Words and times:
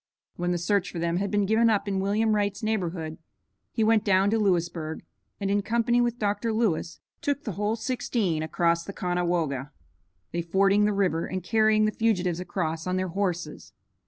When 0.35 0.49
the 0.51 0.57
search 0.57 0.91
for 0.91 0.97
them 0.97 1.17
had 1.17 1.29
been 1.29 1.45
given 1.45 1.69
up 1.69 1.87
in 1.87 1.99
William 1.99 2.33
Wright's 2.35 2.63
neighborhood, 2.63 3.19
he 3.71 3.83
went 3.83 4.03
down 4.03 4.31
to 4.31 4.39
Lewisburg 4.39 5.03
and 5.39 5.51
in 5.51 5.61
company 5.61 6.01
with 6.01 6.17
Dr. 6.17 6.51
Lewis 6.51 6.99
took 7.21 7.43
the 7.43 7.51
whole 7.51 7.75
sixteen 7.75 8.41
across 8.41 8.83
the 8.83 8.93
Conewago, 8.93 9.69
they 10.31 10.41
fording 10.41 10.85
the 10.85 10.91
river 10.93 11.27
and 11.27 11.43
carrying 11.43 11.85
the 11.85 11.91
fugitives 11.91 12.39
across 12.39 12.87
on 12.87 12.95
their 12.95 13.09
horses. 13.09 13.73